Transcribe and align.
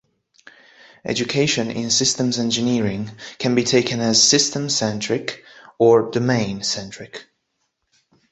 Education 1.05 1.69
in 1.69 1.91
systems 1.91 2.39
engineering 2.39 3.11
can 3.37 3.53
be 3.53 3.63
taken 3.63 3.99
as 3.99 4.23
"Systems-centric" 4.27 5.43
or 5.77 6.09
"Domain-centric". 6.09 7.27